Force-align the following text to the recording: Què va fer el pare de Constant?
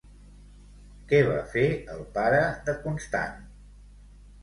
Què 1.11 1.19
va 1.27 1.37
fer 1.53 1.67
el 1.99 2.03
pare 2.19 2.43
de 2.71 2.79
Constant? 2.89 3.41